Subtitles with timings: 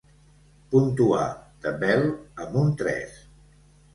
[0.71, 1.25] Puntuar
[1.65, 2.07] "The Bell"
[2.45, 3.21] amb un tres.